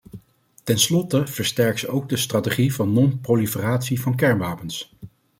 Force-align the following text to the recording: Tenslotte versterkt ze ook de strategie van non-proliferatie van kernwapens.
Tenslotte 0.63 1.27
versterkt 1.27 1.79
ze 1.79 1.87
ook 1.87 2.09
de 2.09 2.17
strategie 2.17 2.73
van 2.73 2.93
non-proliferatie 2.93 4.01
van 4.01 4.15
kernwapens. 4.15 4.95